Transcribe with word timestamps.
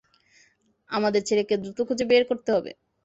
আমাদের 0.89 1.21
ছেলেকে 1.23 1.53
দ্রুত 1.57 1.79
খুঁজে 1.87 2.05
বের 2.11 2.23
করতে 2.29 2.49
হবে। 2.55 2.71